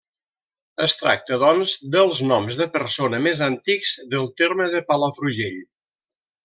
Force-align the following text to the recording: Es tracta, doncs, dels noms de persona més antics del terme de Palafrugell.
Es 0.85 0.95
tracta, 1.01 1.37
doncs, 1.43 1.75
dels 1.97 2.21
noms 2.31 2.59
de 2.63 2.69
persona 2.79 3.23
més 3.29 3.45
antics 3.51 3.95
del 4.15 4.29
terme 4.43 4.71
de 4.77 4.85
Palafrugell. 4.93 5.67